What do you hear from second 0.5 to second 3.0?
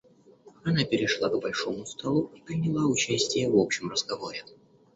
Она перешла к большому столу и приняла